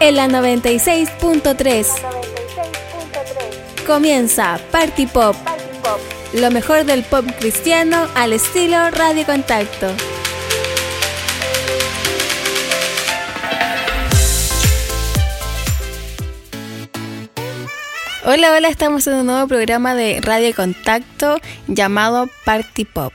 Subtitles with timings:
[0.00, 1.86] en la 96.3.
[3.86, 5.36] Comienza Party Pop.
[6.32, 9.88] Lo mejor del pop cristiano al estilo Radio Contacto.
[18.24, 21.38] Hola, hola, estamos en un nuevo programa de Radio Contacto
[21.68, 23.12] llamado Party Pop.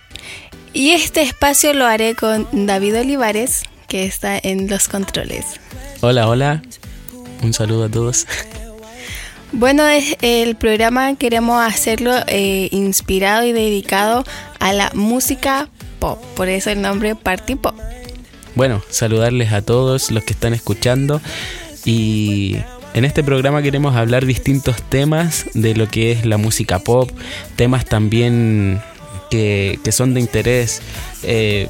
[0.74, 5.46] Y este espacio lo haré con David Olivares, que está en los controles.
[6.00, 6.62] Hola, hola.
[7.44, 8.26] Un saludo a todos.
[9.52, 9.84] Bueno,
[10.22, 14.24] el programa queremos hacerlo eh, inspirado y dedicado
[14.62, 15.68] a la música
[16.00, 17.76] pop, por eso el nombre Party Pop.
[18.56, 21.20] Bueno, saludarles a todos los que están escuchando
[21.84, 22.56] y
[22.94, 27.12] en este programa queremos hablar distintos temas de lo que es la música pop,
[27.58, 28.82] temas también
[29.30, 30.82] que, son de interés
[31.24, 31.68] eh,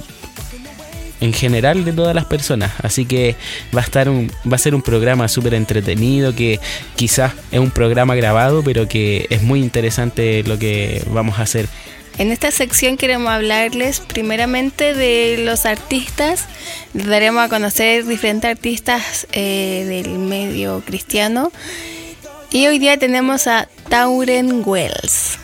[1.22, 2.74] en general de todas las personas.
[2.82, 3.36] Así que
[3.76, 6.60] va a estar un, va a ser un programa súper entretenido que
[6.96, 11.68] quizás es un programa grabado, pero que es muy interesante lo que vamos a hacer.
[12.18, 16.46] En esta sección queremos hablarles primeramente de los artistas.
[16.94, 21.52] Daremos a conocer diferentes artistas eh, del medio cristiano.
[22.52, 25.41] Y hoy día tenemos a Tauren Wells.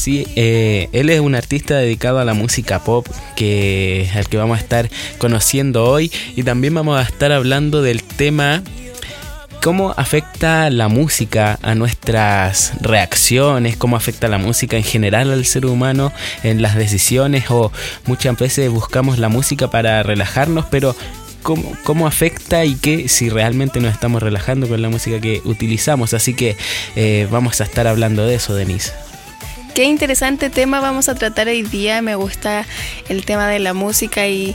[0.00, 3.06] Sí, eh, él es un artista dedicado a la música pop,
[3.36, 6.10] que el que vamos a estar conociendo hoy.
[6.36, 8.62] Y también vamos a estar hablando del tema
[9.62, 15.66] cómo afecta la música a nuestras reacciones, cómo afecta la música en general al ser
[15.66, 16.14] humano
[16.44, 17.70] en las decisiones o
[18.06, 20.96] muchas veces buscamos la música para relajarnos, pero
[21.42, 26.12] Cómo, cómo, afecta y qué si realmente nos estamos relajando con la música que utilizamos.
[26.12, 26.54] Así que
[26.96, 28.92] eh, vamos a estar hablando de eso, Denise.
[29.74, 32.02] Qué interesante tema vamos a tratar hoy día.
[32.02, 32.66] Me gusta
[33.08, 34.54] el tema de la música y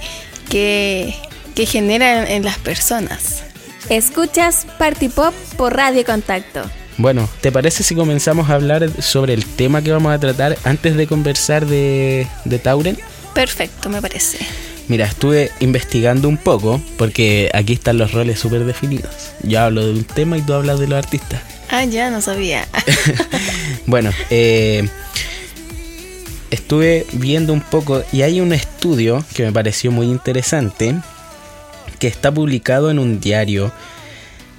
[0.50, 1.16] qué,
[1.56, 3.44] genera en las personas.
[3.90, 6.64] Escuchas Party Pop por Radio Contacto.
[6.98, 10.96] Bueno, ¿te parece si comenzamos a hablar sobre el tema que vamos a tratar antes
[10.96, 12.98] de conversar de, de Tauren?
[13.34, 14.40] Perfecto, me parece.
[14.88, 19.32] Mira, estuve investigando un poco porque aquí están los roles súper definidos.
[19.44, 21.42] Yo hablo de un tema y tú hablas de los artistas.
[21.70, 22.68] Ah, ya, no sabía.
[23.88, 24.88] bueno, eh,
[26.56, 30.96] estuve viendo un poco y hay un estudio que me pareció muy interesante
[32.00, 33.72] que está publicado en un diario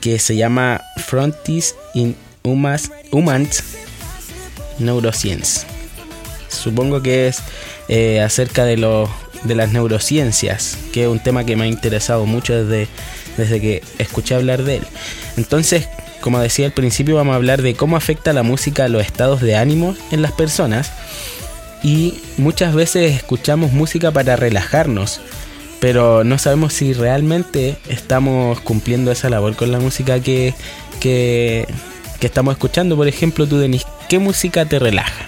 [0.01, 2.15] que se llama Frontis in
[2.45, 3.63] Humans,
[4.79, 5.67] Neuroscience.
[6.49, 7.39] Supongo que es
[7.89, 8.77] eh, acerca de,
[9.45, 12.89] de las neurociencias, que es un tema que me ha interesado mucho desde,
[13.37, 14.83] desde que escuché hablar de él.
[15.37, 15.89] Entonces,
[16.21, 19.41] como decía al principio, vamos a hablar de cómo afecta la música a los estados
[19.41, 20.91] de ánimo en las personas.
[21.83, 25.21] Y muchas veces escuchamos música para relajarnos,
[25.81, 30.55] pero no sabemos si realmente estamos cumpliendo esa labor con la música que,
[31.01, 31.67] que,
[32.21, 32.97] estamos escuchando.
[32.97, 35.27] Por ejemplo, tú, Denis, ¿qué música te relaja?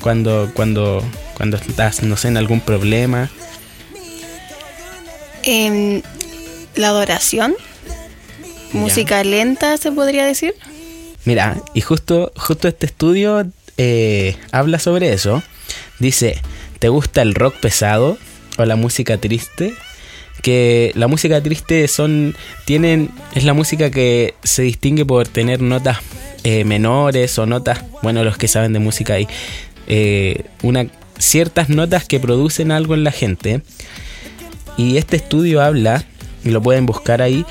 [0.00, 1.02] Cuando, cuando,
[1.36, 3.30] cuando estás, no sé, en algún problema.
[5.42, 6.04] En
[6.76, 7.54] la adoración.
[8.72, 10.54] Música lenta, se podría decir.
[11.24, 15.42] Mira, y justo, justo este estudio eh, habla sobre eso.
[15.98, 16.40] Dice,
[16.78, 18.18] ¿te gusta el rock pesado?
[18.66, 19.74] la música triste,
[20.42, 25.98] que la música triste son tienen es la música que se distingue por tener notas
[26.44, 29.28] eh, menores o notas bueno los que saben de música hay
[29.86, 30.86] eh, una
[31.18, 33.60] ciertas notas que producen algo en la gente
[34.78, 36.04] y este estudio habla
[36.42, 37.44] y lo pueden buscar ahí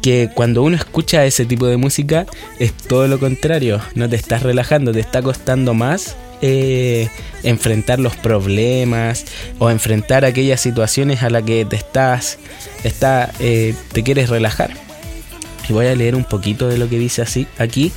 [0.00, 2.24] que cuando uno escucha ese tipo de música
[2.58, 7.08] es todo lo contrario no te estás relajando te está costando más eh,
[7.42, 9.24] enfrentar los problemas
[9.58, 12.38] o enfrentar aquellas situaciones a las que te estás,
[12.84, 14.70] está, eh, te quieres relajar.
[15.68, 17.92] Y voy a leer un poquito de lo que dice así aquí.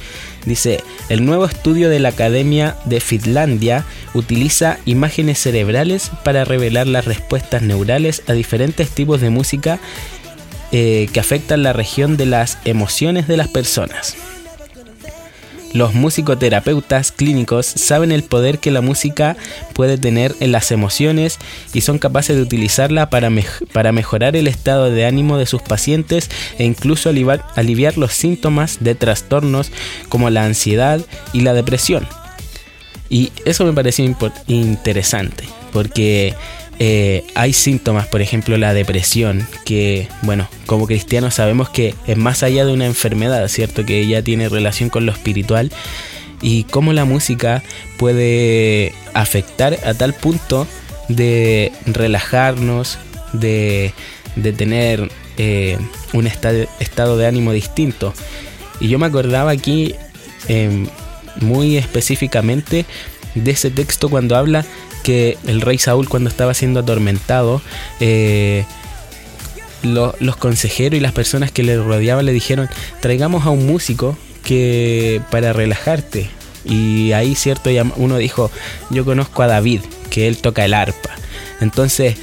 [0.46, 7.06] Dice, el nuevo estudio de la Academia de Finlandia utiliza imágenes cerebrales para revelar las
[7.06, 9.80] respuestas neurales a diferentes tipos de música
[10.72, 14.16] eh, que afectan la región de las emociones de las personas.
[15.74, 19.36] Los musicoterapeutas clínicos saben el poder que la música
[19.74, 21.40] puede tener en las emociones
[21.74, 23.32] y son capaces de utilizarla para,
[23.72, 26.30] para mejorar el estado de ánimo de sus pacientes
[26.60, 29.72] e incluso aliviar, aliviar los síntomas de trastornos
[30.10, 31.02] como la ansiedad
[31.34, 32.08] y la depresión.
[33.10, 34.06] Y eso me pareció
[34.48, 35.44] interesante
[35.74, 36.36] porque
[36.86, 42.44] eh, hay síntomas, por ejemplo la depresión, que bueno, como cristianos sabemos que es más
[42.44, 43.86] allá de una enfermedad, ¿cierto?
[43.86, 45.72] Que ella tiene relación con lo espiritual
[46.42, 47.64] y cómo la música
[47.96, 50.68] puede afectar a tal punto
[51.08, 52.98] de relajarnos,
[53.32, 53.94] de,
[54.36, 55.78] de tener eh,
[56.12, 58.14] un estado de ánimo distinto.
[58.82, 59.96] Y yo me acordaba aquí
[60.50, 60.88] em,
[61.40, 62.86] muy específicamente
[63.36, 64.66] de ese texto cuando habla
[65.04, 67.62] que el rey Saúl cuando estaba siendo atormentado,
[68.00, 68.66] eh,
[69.84, 72.70] los consejeros y las personas que le rodeaban le dijeron,
[73.02, 76.30] traigamos a un músico que para relajarte.
[76.66, 78.50] Y ahí, cierto, uno dijo,
[78.90, 81.10] yo conozco a David, que él toca el arpa.
[81.60, 82.16] Entonces,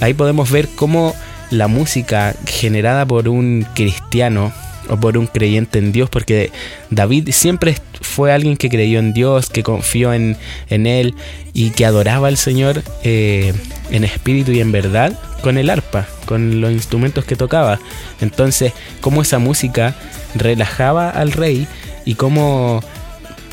[0.00, 1.14] ahí podemos ver cómo
[1.50, 4.52] la música generada por un cristiano
[4.88, 6.52] o por un creyente en Dios, porque
[6.90, 7.76] David siempre
[8.14, 10.36] fue alguien que creyó en Dios, que confió en,
[10.68, 11.14] Él
[11.52, 13.52] y que adoraba al Señor eh,
[13.90, 17.80] en espíritu y en verdad con el arpa, con los instrumentos que tocaba.
[18.20, 19.96] Entonces, cómo esa música
[20.36, 21.66] relajaba al rey
[22.04, 22.82] y cómo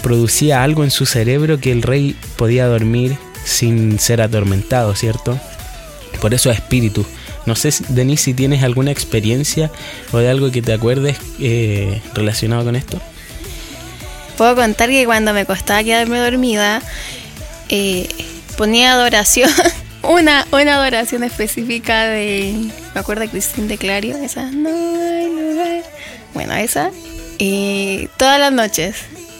[0.03, 5.39] producía algo en su cerebro que el rey podía dormir sin ser atormentado, ¿cierto?
[6.21, 7.03] Por eso espíritu.
[7.47, 9.71] No sé, Denise, si tienes alguna experiencia
[10.11, 13.01] o de algo que te acuerdes eh, relacionado con esto.
[14.41, 16.81] Puedo contar que cuando me costaba quedarme dormida,
[17.69, 18.07] eh,
[18.57, 19.51] ponía adoración,
[20.01, 25.83] una, una adoración específica de, me acuerdo de Cristín de Clario, esa, no hay lugar.
[26.33, 26.89] Bueno, esa,
[27.38, 28.95] eh, todas las noches.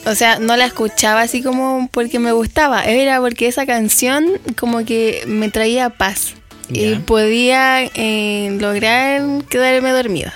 [0.06, 4.86] O sea, no la escuchaba así como porque me gustaba, era porque esa canción como
[4.86, 6.36] que me traía paz
[6.69, 10.31] y podía eh, lograr quedarme dormida.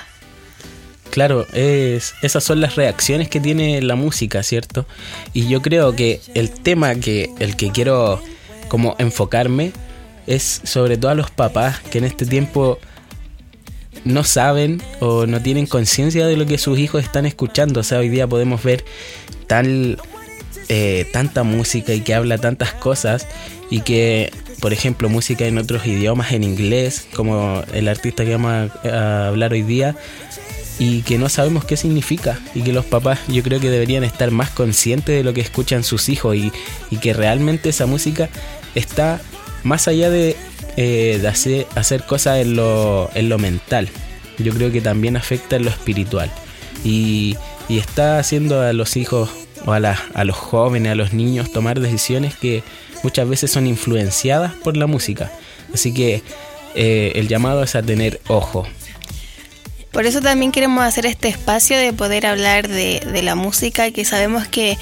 [1.15, 4.85] Claro, es, esas son las reacciones que tiene la música, ¿cierto?
[5.31, 8.21] Y yo creo que el tema que el que quiero
[8.67, 9.71] como enfocarme
[10.27, 12.79] es sobre todo a los papás que en este tiempo
[14.03, 17.79] no saben o no tienen conciencia de lo que sus hijos están escuchando.
[17.79, 18.83] O sea, hoy día podemos ver
[19.47, 19.97] tal,
[20.68, 23.25] eh, tanta música y que habla tantas cosas
[23.69, 28.71] y que por ejemplo, música en otros idiomas, en inglés, como el artista que vamos
[28.83, 29.95] a, hablar hoy día,
[30.77, 34.31] y que no sabemos qué significa y que los papás yo creo que deberían estar
[34.31, 36.51] más conscientes de lo que escuchan sus hijos y,
[37.01, 38.30] que realmente esa música
[38.74, 39.22] está
[39.63, 40.36] más allá de,
[40.77, 43.89] eh, hacer, hacer, cosas en lo, en lo mental.
[44.39, 46.31] Yo creo que también afecta en lo espiritual
[46.83, 47.38] y,
[47.69, 49.30] y está haciendo a los hijos
[49.66, 52.63] o a, a los jóvenes, a los niños tomar decisiones que
[53.04, 55.31] muchas veces son influenciadas por la música.
[55.74, 56.24] Así que
[56.75, 58.68] eh, el llamado es a tener ojo.
[59.95, 64.47] Por eso también queremos hacer este espacio de poder hablar de, la música que sabemos
[64.47, 64.77] que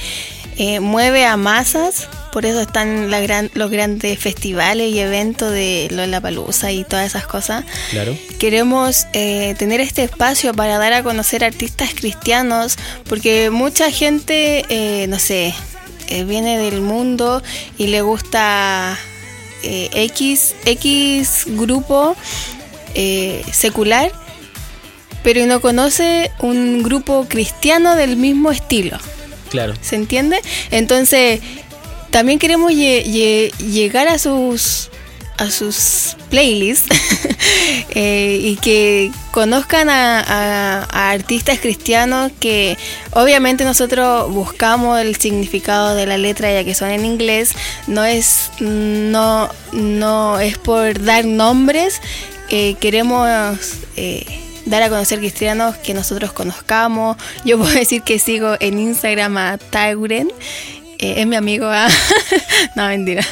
[0.58, 3.10] eh, mueve a masas, por eso están
[3.54, 7.64] los grandes festivales y eventos de Lollapalooza y todas esas cosas.
[7.92, 8.18] Claro.
[8.40, 12.76] Queremos eh, tener este espacio para dar a conocer artistas cristianos,
[13.08, 15.54] porque mucha gente, no sé,
[16.08, 17.42] eh, viene del mundo
[17.78, 18.98] y le gusta
[19.64, 22.16] eh, X, X grupo
[22.94, 24.12] eh, secular,
[25.24, 28.98] pero no conoce un grupo cristiano del mismo estilo.
[29.50, 29.74] Claro.
[29.82, 30.40] ¿Se entiende?
[30.72, 31.42] Entonces,
[32.10, 34.90] también queremos llegar a sus
[35.38, 36.88] a sus playlists
[37.90, 42.78] eh, y que conozcan a, artistas cristianos que
[43.12, 47.54] obviamente nosotros buscamos el significado de la letra ya que son en inglés
[47.88, 52.00] no es no no es por dar nombres
[52.50, 53.28] eh, queremos
[53.96, 54.26] eh,
[54.66, 59.58] dar a conocer cristianos que nosotros conozcamos yo puedo decir que sigo en Instagram a
[59.58, 60.30] Tauren
[61.04, 61.66] eh, es mi amigo.
[61.68, 61.90] ¿ah?
[62.78, 63.26] no, mentira.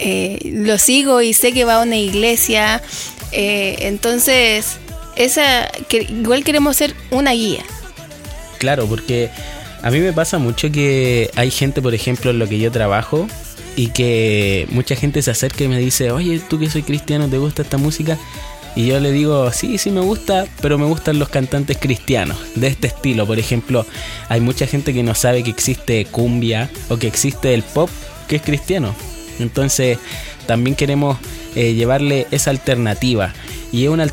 [0.00, 2.82] Eh, lo sigo y sé que va a una iglesia.
[3.30, 4.78] Eh, entonces,
[5.14, 7.64] esa que, igual queremos ser una guía.
[8.58, 9.30] Claro, porque
[9.82, 13.28] a mí me pasa mucho que hay gente, por ejemplo, en lo que yo trabajo,
[13.76, 17.36] y que mucha gente se acerca y me dice, oye, tú que soy cristiano, ¿te
[17.36, 18.18] gusta esta música?
[18.76, 22.66] Y yo le digo, sí, sí me gusta, pero me gustan los cantantes cristianos, de
[22.66, 23.26] este estilo.
[23.26, 23.86] Por ejemplo,
[24.28, 27.88] hay mucha gente que no sabe que existe cumbia o que existe el pop
[28.28, 28.94] que es cristiano.
[29.38, 29.98] Entonces,
[30.46, 31.16] también queremos
[31.54, 33.32] eh, llevarle esa alternativa.
[33.72, 34.06] Y es una,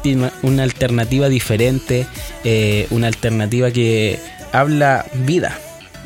[0.43, 2.07] una alternativa diferente,
[2.45, 4.17] eh, una alternativa que
[4.53, 5.59] habla vida,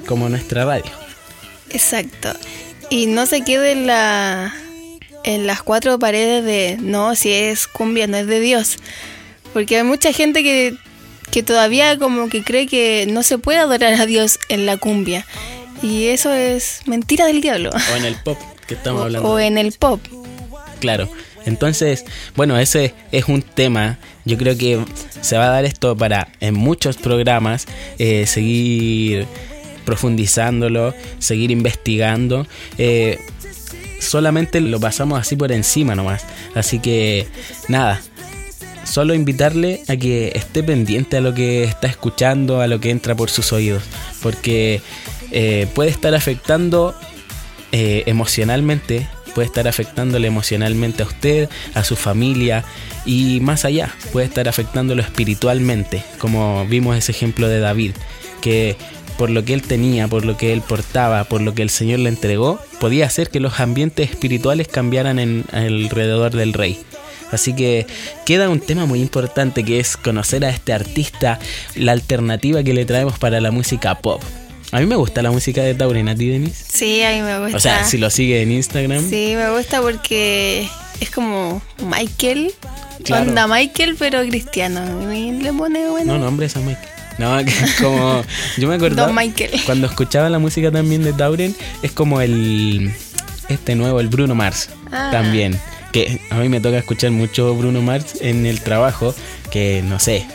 [0.08, 0.92] como nuestra radio.
[1.70, 2.34] Exacto.
[2.90, 4.54] Y no se quede la,
[5.28, 8.78] en las cuatro paredes de no, si es cumbia no es de Dios.
[9.52, 10.74] Porque hay mucha gente que,
[11.32, 15.26] que todavía como que cree que no se puede adorar a Dios en la cumbia.
[15.84, 17.72] Y eso es mentira del diablo.
[17.72, 19.28] O en el pop, que estamos hablando.
[19.28, 20.00] O en el pop.
[20.80, 21.10] Claro.
[21.46, 22.06] Entonces,
[22.38, 24.00] bueno, ese es un tema.
[24.24, 24.80] Yo creo que
[25.20, 27.68] se va a dar esto para en muchos programas
[28.00, 29.28] eh, seguir
[29.84, 32.48] profundizándolo, seguir investigando.
[32.78, 33.20] Eh,
[34.00, 36.26] solamente lo pasamos así por encima nomás.
[36.56, 37.28] Así que
[37.68, 38.02] nada,
[38.84, 43.16] solo invitarle a que esté pendiente a lo que está escuchando, a lo que entra
[43.16, 43.84] por sus oídos,
[44.22, 44.82] porque
[45.32, 46.96] eh, puede estar afectando
[47.72, 52.64] eh, emocionalmente, puede estar afectándole emocionalmente a usted, a su familia
[53.06, 57.92] y más allá, puede estar afectándolo espiritualmente, como vimos ese ejemplo de David,
[58.42, 58.78] que
[59.18, 62.00] por lo que él tenía, por lo que él portaba, por lo que el Señor
[62.00, 66.80] le entregó, podía hacer que los ambientes espirituales cambiaran en alrededor del rey.
[67.32, 67.86] Así que
[68.26, 71.40] queda un tema muy importante que es conocer a este artista,
[71.76, 74.22] la alternativa que le traemos para la música pop.
[74.72, 76.66] A mí me gusta la música de Tauren, ¿a ti, Denise?
[76.68, 77.58] Sí, a mí me gusta.
[77.58, 79.10] O sea, si lo sigue en Instagram.
[79.10, 80.68] Sí, me gusta porque
[81.00, 82.54] es como Michael.
[83.10, 85.14] Onda Michael, pero cristiano.
[85.14, 86.18] Y le pone bueno.
[86.18, 86.97] No, nombre es a Michael.
[87.18, 87.38] No,
[87.82, 88.24] como.
[88.58, 89.06] Yo me acuerdo.
[89.06, 89.52] Don Michael.
[89.66, 92.94] Cuando escuchaba la música también de Tauren, es como el.
[93.50, 94.70] Este nuevo, el Bruno Mars.
[94.92, 95.10] Ah.
[95.12, 95.60] También.
[95.92, 99.16] Que a mí me toca escuchar mucho Bruno Mars en el trabajo.
[99.52, 100.26] Que no sé.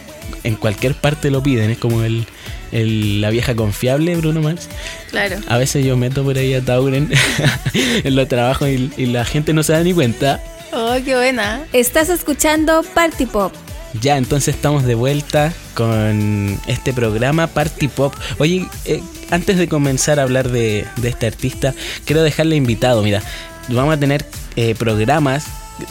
[0.45, 1.71] En cualquier parte lo piden.
[1.71, 2.27] Es como el
[2.73, 4.69] la vieja confiable Bruno Mars.
[5.11, 5.37] Claro.
[5.47, 7.11] A veces yo meto por ahí a Tauren
[7.75, 10.41] en los trabajos y, y, la gente no se da ni cuenta.
[10.73, 11.65] Oh, qué buena.
[11.73, 13.53] Estás escuchando Party Pop.
[14.01, 18.15] Ya, entonces estamos de vuelta con este programa Party Pop.
[18.39, 23.03] Oye, eh, antes de comenzar a hablar de, de, este artista, quiero dejarle invitado.
[23.03, 23.23] Mira,
[23.69, 24.25] vamos a tener
[24.57, 25.45] eh, programas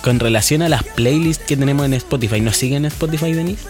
[0.03, 2.41] con relación a las playlists que tenemos en Spotify.
[2.41, 3.63] ¿Nos siguen en Spotify, Denise?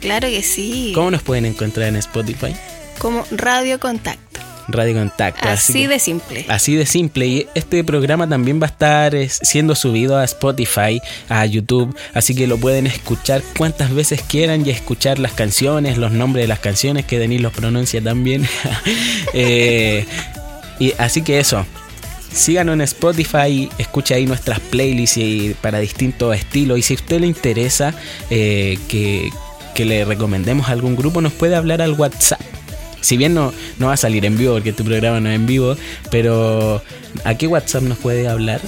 [0.00, 0.92] Claro que sí.
[0.94, 2.54] ¿Cómo nos pueden encontrar en Spotify?
[2.98, 4.27] Como Radio Contacto.
[4.68, 5.48] Radio Contacto.
[5.48, 6.44] Así, de simple.
[6.48, 7.26] Así de simple.
[7.26, 11.96] Y este programa también va a estar siendo subido a Spotify, a YouTube.
[12.14, 16.48] Así que lo pueden escuchar cuantas veces quieran y escuchar las canciones, los nombres de
[16.48, 18.46] las canciones, que Denis los pronuncia también.
[19.32, 20.06] eh,
[20.78, 21.66] y así que eso.
[22.30, 26.78] Síganos en Spotify, escucha ahí nuestras playlists y, para distintos estilos.
[26.78, 27.94] Y si a usted le interesa
[28.28, 29.30] eh, que
[29.78, 32.40] que le recomendemos a algún grupo, nos puede hablar al WhatsApp.
[33.00, 35.46] Si bien no, no va a salir en vivo porque tu programa no es en
[35.46, 35.76] vivo,
[36.10, 36.82] pero
[37.24, 38.60] ¿a qué WhatsApp nos puede hablar?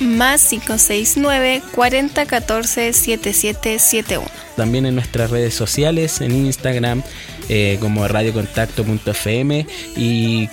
[0.00, 4.26] Más 569 4014 7771.
[4.56, 7.02] También en nuestras redes sociales, en Instagram,
[7.48, 10.48] eh, como radiocontacto.fm y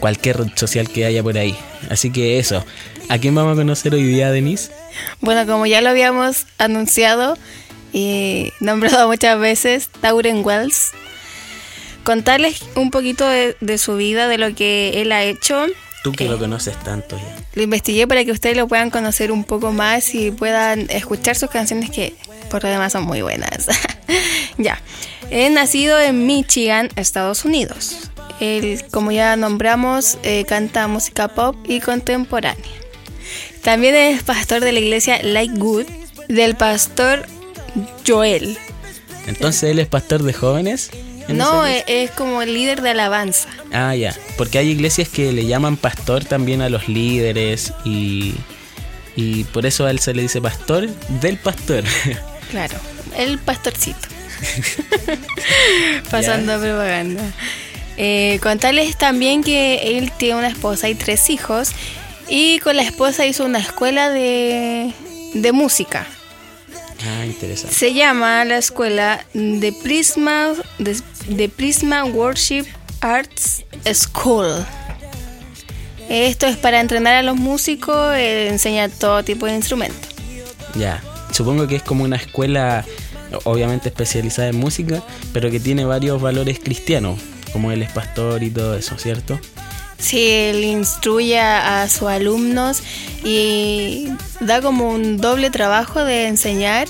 [0.00, 1.56] cualquier red social que haya por ahí.
[1.88, 2.64] Así que eso.
[3.08, 4.70] ¿A quién vamos a conocer hoy día, Denise?
[5.20, 7.36] Bueno, como ya lo habíamos anunciado,
[7.94, 10.90] y nombrado muchas veces, Tauren Wells.
[12.04, 15.66] Contarles un poquito de, su vida, de lo que él ha hecho.
[16.02, 17.36] Tú que lo conoces tanto ya.
[17.54, 21.48] Lo investigué para que ustedes lo puedan conocer un poco más y puedan escuchar sus
[21.48, 22.14] canciones que
[22.50, 23.68] por lo demás son muy buenas.
[24.58, 24.80] ya.
[25.30, 28.10] Es nacido en Michigan, Estados Unidos.
[28.38, 32.64] Él, como ya nombramos, eh, canta música pop y contemporánea.
[33.62, 35.86] También es pastor de la iglesia Like Good,
[36.28, 37.24] del pastor
[38.06, 38.58] Joel.
[39.26, 40.90] Entonces él es pastor de jóvenes.
[41.28, 43.48] No, es, como el líder de alabanza.
[43.72, 44.14] Ah, ya.
[44.36, 48.34] Porque hay iglesias que le llaman pastor también a los líderes y,
[49.16, 50.88] y por eso a él se le dice pastor
[51.20, 51.84] del pastor.
[52.50, 52.78] Claro,
[53.16, 54.06] el pastorcito.
[56.10, 57.22] Pasando propaganda.
[57.96, 61.70] Eh, contarles también que él tiene una esposa y tres hijos
[62.28, 64.92] y con la esposa hizo una escuela de,
[65.34, 66.06] de música.
[67.06, 67.74] Ah, interesante.
[67.74, 70.96] Se llama la escuela de Prisma, de,
[71.56, 72.66] Prisma Worship
[73.00, 74.64] Arts School.
[76.08, 80.10] Esto es para entrenar a los músicos, eh, enseñar todo tipo de instrumentos.
[80.74, 81.02] Ya,
[81.32, 82.84] supongo que es como una escuela
[83.44, 85.02] obviamente especializada en música,
[85.32, 87.18] pero que tiene varios valores cristianos,
[87.52, 89.38] como él es pastor y todo eso, ¿cierto?
[89.98, 92.82] Sí, él instruye a sus alumnos
[93.24, 94.08] y
[94.40, 96.88] da como un doble trabajo de enseñar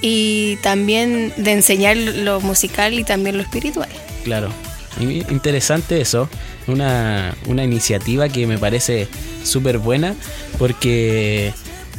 [0.00, 3.88] y también de enseñar lo musical y también lo espiritual.
[4.24, 4.50] Claro,
[5.00, 6.28] interesante eso,
[6.66, 9.08] una, una iniciativa que me parece
[9.42, 10.14] súper buena
[10.58, 11.52] porque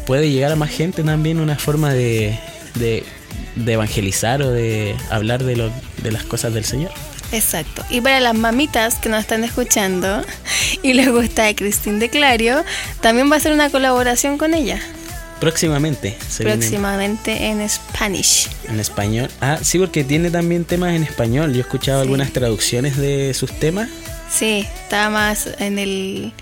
[0.05, 2.37] puede llegar a más gente también una forma de,
[2.75, 3.03] de,
[3.55, 5.71] de evangelizar o de hablar de, lo,
[6.03, 6.91] de las cosas del Señor.
[7.31, 7.83] Exacto.
[7.89, 10.23] Y para las mamitas que nos están escuchando
[10.83, 12.63] y les gusta Cristín de Clario,
[13.01, 14.79] también va a ser una colaboración con ella.
[15.39, 16.17] Próximamente.
[16.37, 18.49] Próximamente en Spanish.
[18.67, 19.29] En español.
[19.41, 21.51] Ah, sí, porque tiene también temas en español.
[21.51, 23.89] Yo he escuchado algunas traducciones de sus temas.
[24.31, 26.33] Sí, está más en el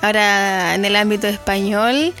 [0.00, 2.12] ahora en el ámbito español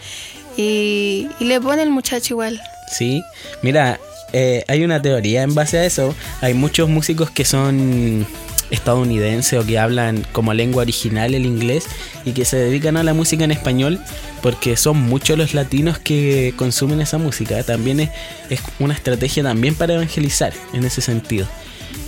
[0.56, 2.60] y, y le pone el muchacho igual.
[2.90, 3.22] Sí,
[3.62, 3.98] mira,
[4.32, 6.14] eh, hay una teoría en base a eso.
[6.40, 8.26] Hay muchos músicos que son
[8.72, 11.86] estadounidenses o que hablan como lengua original el inglés
[12.24, 14.00] y que se dedican a la música en español
[14.42, 17.62] porque son muchos los latinos que consumen esa música.
[17.62, 18.10] También es,
[18.50, 21.46] es una estrategia también para evangelizar en ese sentido.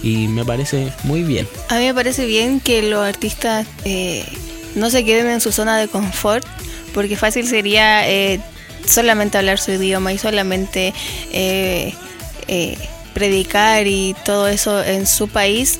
[0.03, 1.47] Y me parece muy bien.
[1.69, 4.25] A mí me parece bien que los artistas eh,
[4.75, 6.47] no se queden en su zona de confort,
[6.93, 8.41] porque fácil sería eh,
[8.87, 10.93] solamente hablar su idioma y solamente
[11.33, 11.95] eh,
[12.49, 12.77] eh,
[13.13, 15.79] predicar y todo eso en su país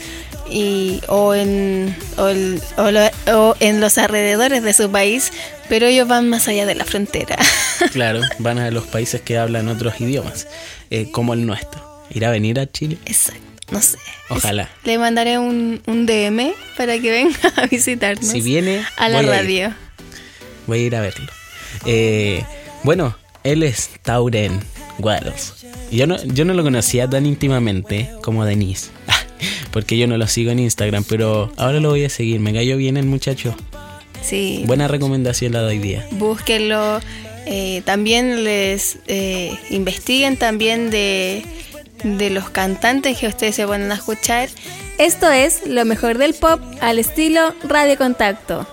[0.51, 5.33] y, o, en, o, el- o lo- o en los alrededores de su país,
[5.69, 7.37] pero ellos van más allá de la frontera.
[7.93, 10.47] Claro, van a los países que hablan otros idiomas,
[10.91, 11.83] eh, como el nuestro.
[12.11, 12.99] ¿Irá a venir a Chile?
[13.05, 13.99] Exacto, no sé.
[14.31, 14.71] Ojalá.
[14.85, 19.27] Le mandaré un, un DM para que venga a visitarnos Si viene, a la voy
[19.31, 19.41] a ir.
[19.43, 19.75] radio.
[20.67, 21.27] Voy a ir a verlo.
[21.85, 22.45] Eh,
[22.85, 24.61] bueno, él es Tauren
[24.99, 25.53] Waddles.
[25.91, 28.91] Yo no, yo no lo conocía tan íntimamente como Denise.
[29.75, 32.41] Porque yo no lo sigo en Instagram, pero ahora lo voy a seguir.
[32.41, 33.55] Me cayó bien el muchacho.
[34.23, 36.07] Sí, Buena recomendación la doy día.
[36.13, 37.01] búsquenlo.
[37.45, 41.43] eh, también les eh, investiguen también de,
[42.05, 44.49] de los cantantes que ustedes se van a escuchar.
[44.97, 48.67] Esto es lo mejor del pop al estilo Radio Contacto.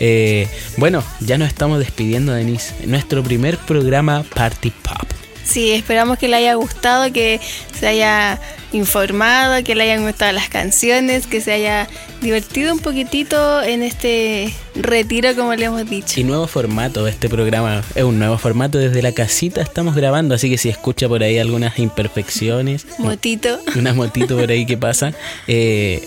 [0.00, 2.74] Eh, bueno, ya nos estamos despidiendo, Denise.
[2.86, 5.13] Nuestro primer programa Party Pop.
[5.44, 7.40] Sí, esperamos que le haya gustado, que
[7.78, 8.40] se haya
[8.72, 11.88] informado, que le hayan gustado las canciones, que se haya
[12.20, 16.18] divertido un poquitito en este retiro, como le hemos dicho.
[16.20, 18.78] Y nuevo formato, este programa es un nuevo formato.
[18.78, 23.60] Desde la casita estamos grabando, así que si escucha por ahí algunas imperfecciones, Motito.
[23.76, 25.12] una motito por ahí que pasa,
[25.46, 26.02] eh,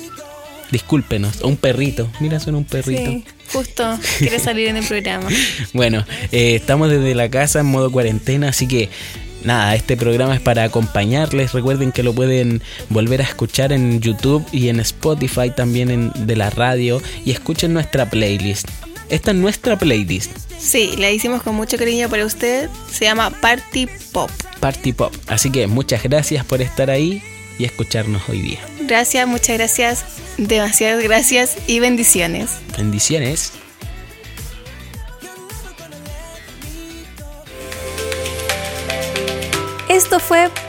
[0.71, 1.41] discúlpenos.
[1.41, 3.11] Un perrito, mira, suena un perrito.
[3.11, 5.29] Sí, justo quiere salir en el programa.
[5.73, 8.89] Bueno, eh, estamos desde la casa en modo cuarentena, así que
[9.47, 11.53] nada, este programa es para acompañarles.
[11.53, 16.35] Recuerden que lo pueden volver a escuchar en YouTube y en Spotify también en, de
[16.35, 18.69] la radio y escuchen nuestra playlist.
[19.09, 22.69] Esta es nuestra playlist, Sí, la hicimos con mucho cariño para usted.
[22.91, 24.29] Se llama Party Pop.
[24.59, 25.13] Party Pop.
[25.27, 27.21] Así que muchas gracias por estar ahí
[27.59, 28.59] y escucharnos hoy día.
[28.81, 30.05] Gracias, muchas gracias,
[30.37, 32.51] demasiadas gracias y bendiciones.
[32.75, 33.53] Bendiciones.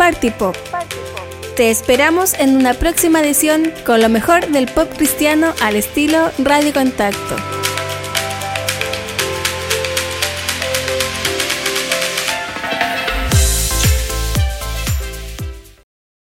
[0.09, 0.57] Party Pop.
[1.55, 6.73] Te esperamos en una próxima edición con lo mejor del pop cristiano al estilo Radio
[6.73, 7.58] Contacto.